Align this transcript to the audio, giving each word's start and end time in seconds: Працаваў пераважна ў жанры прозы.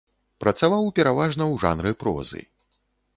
Працаваў 0.43 0.87
пераважна 0.99 1.43
ў 1.51 1.63
жанры 1.65 1.91
прозы. 2.05 2.41